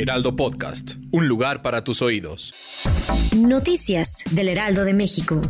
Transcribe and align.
Heraldo 0.00 0.36
Podcast, 0.36 0.92
un 1.10 1.26
lugar 1.26 1.60
para 1.60 1.82
tus 1.82 2.02
oídos. 2.02 2.84
Noticias 3.36 4.22
del 4.30 4.48
Heraldo 4.48 4.84
de 4.84 4.94
México. 4.94 5.40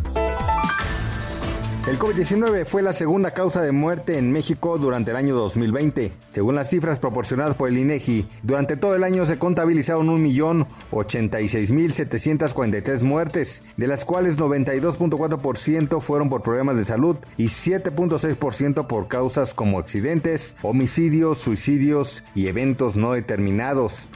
El 1.87 1.99
COVID-19 1.99 2.65
fue 2.65 2.83
la 2.83 2.95
segunda 2.95 3.33
causa 3.33 3.61
de 3.61 3.73
muerte 3.73 4.17
en 4.17 4.33
México 4.33 4.79
durante 4.79 5.11
el 5.11 5.19
año 5.19 5.35
2020. 5.35 6.13
Según 6.31 6.55
las 6.55 6.71
cifras 6.71 6.99
proporcionadas 6.99 7.57
por 7.57 7.69
el 7.69 7.77
INEGI, 7.77 8.27
durante 8.43 8.79
todo 8.79 8.95
el 8.95 9.05
año 9.05 9.27
se 9.27 9.39
contabilizaron 9.39 10.09
1.086.743 10.09 13.03
muertes, 13.03 13.61
de 13.77 13.87
las 13.87 14.07
cuales 14.07 14.39
92.4% 14.39 16.01
fueron 16.01 16.31
por 16.31 16.41
problemas 16.43 16.79
de 16.79 16.87
salud 16.87 17.17
y 17.37 17.49
7.6% 17.49 18.87
por 18.87 19.09
causas 19.09 19.53
como 19.53 19.79
accidentes, 19.79 20.55
homicidios, 20.63 21.39
suicidios 21.39 22.25
y 22.35 22.49
eventos 22.49 22.97
no 22.97 23.13
determinados. 23.13 24.09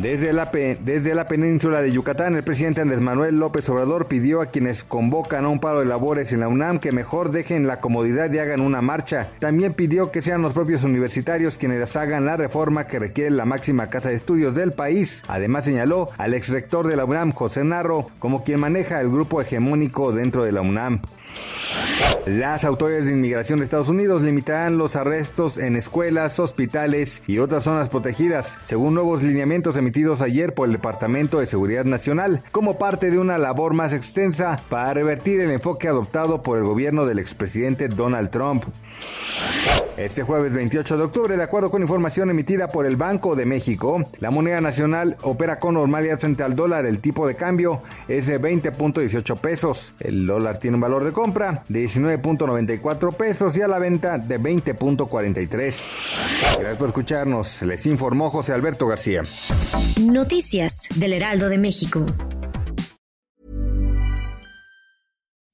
Desde 0.00 0.32
la, 0.32 0.50
desde 0.52 1.14
la 1.14 1.26
península 1.26 1.82
de 1.82 1.90
Yucatán, 1.92 2.36
el 2.36 2.42
presidente 2.42 2.80
Andrés 2.80 3.00
Manuel 3.00 3.36
López 3.36 3.68
Obrador 3.68 4.06
pidió 4.06 4.40
a 4.40 4.46
quienes 4.46 4.84
convocan 4.84 5.44
a 5.44 5.48
un 5.48 5.60
paro 5.60 5.80
de 5.80 5.86
labores 5.86 6.32
en 6.32 6.40
la 6.40 6.48
UNAM 6.48 6.78
que 6.78 6.92
mejor 6.92 7.30
dejen 7.32 7.66
la 7.66 7.80
comodidad 7.80 8.32
y 8.32 8.38
hagan 8.38 8.60
una 8.60 8.82
marcha. 8.82 9.30
También 9.38 9.74
pidió 9.74 10.10
que 10.10 10.22
sean 10.22 10.42
los 10.42 10.52
propios 10.52 10.84
universitarios 10.84 11.58
quienes 11.58 11.96
hagan 11.96 12.26
la 12.26 12.36
reforma 12.36 12.86
que 12.86 12.98
requiere 12.98 13.30
la 13.30 13.44
máxima 13.44 13.88
casa 13.88 14.10
de 14.10 14.14
estudios 14.14 14.54
del 14.54 14.72
país. 14.72 15.24
Además 15.28 15.64
señaló 15.64 16.10
al 16.18 16.34
exrector 16.34 16.86
de 16.86 16.96
la 16.96 17.04
UNAM, 17.04 17.32
José 17.32 17.64
Narro, 17.64 18.06
como 18.18 18.44
quien 18.44 18.60
maneja 18.60 19.00
el 19.00 19.10
grupo 19.10 19.40
hegemónico 19.40 20.12
dentro 20.12 20.44
de 20.44 20.52
la 20.52 20.60
UNAM. 20.60 21.00
Las 22.26 22.64
autoridades 22.64 23.06
de 23.06 23.14
inmigración 23.14 23.58
de 23.58 23.64
Estados 23.64 23.88
Unidos 23.88 24.22
limitarán 24.22 24.78
los 24.78 24.94
arrestos 24.94 25.58
en 25.58 25.74
escuelas, 25.74 26.38
hospitales 26.38 27.20
y 27.26 27.38
otras 27.38 27.64
zonas 27.64 27.88
protegidas, 27.88 28.58
según 28.64 28.94
nuevos 28.94 29.24
lineamientos 29.24 29.76
emitidos 29.76 30.20
ayer 30.20 30.54
por 30.54 30.68
el 30.68 30.72
Departamento 30.72 31.40
de 31.40 31.46
Seguridad 31.46 31.84
Nacional, 31.84 32.42
como 32.52 32.78
parte 32.78 33.10
de 33.10 33.18
una 33.18 33.38
labor 33.38 33.74
más 33.74 33.92
extensa 33.92 34.62
para 34.68 34.94
revertir 34.94 35.40
el 35.40 35.50
enfoque 35.50 35.88
adoptado 35.88 36.42
por 36.42 36.58
el 36.58 36.64
gobierno 36.64 37.06
del 37.06 37.18
expresidente 37.18 37.88
Donald 37.88 38.30
Trump. 38.30 38.64
Este 39.96 40.22
jueves 40.22 40.52
28 40.52 40.96
de 40.96 41.04
octubre, 41.04 41.36
de 41.36 41.42
acuerdo 41.42 41.70
con 41.70 41.82
información 41.82 42.30
emitida 42.30 42.72
por 42.72 42.86
el 42.86 42.96
Banco 42.96 43.36
de 43.36 43.44
México, 43.44 44.02
la 44.20 44.30
moneda 44.30 44.60
nacional 44.60 45.18
opera 45.22 45.58
con 45.58 45.74
normalidad 45.74 46.18
frente 46.18 46.42
al 46.42 46.56
dólar. 46.56 46.86
El 46.86 47.00
tipo 47.00 47.26
de 47.26 47.36
cambio 47.36 47.82
es 48.08 48.26
de 48.26 48.40
20.18 48.40 49.38
pesos. 49.38 49.92
El 50.00 50.26
dólar 50.26 50.58
tiene 50.58 50.76
un 50.76 50.80
valor 50.80 51.04
de 51.04 51.12
compra 51.12 51.62
de 51.68 51.84
19.94 51.84 53.14
pesos 53.14 53.56
y 53.56 53.62
a 53.62 53.68
la 53.68 53.78
venta 53.78 54.16
de 54.16 54.40
20.43. 54.40 55.48
Gracias 56.58 56.76
por 56.78 56.88
escucharnos. 56.88 57.62
Les 57.62 57.84
informó 57.86 58.30
José 58.30 58.54
Alberto 58.54 58.86
García. 58.86 59.22
Noticias 60.00 60.88
del 60.96 61.12
Heraldo 61.12 61.50
de 61.50 61.58
México. 61.58 62.06